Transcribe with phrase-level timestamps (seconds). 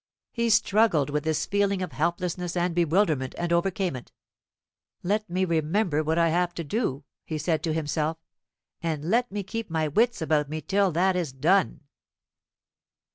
[0.31, 4.11] He struggled with this feeling of helplessness and bewilderment, and overcame it.
[5.03, 8.17] "Let me remember what I have to do," he said to himself;
[8.81, 11.81] "and let me keep my wits about me till that is done."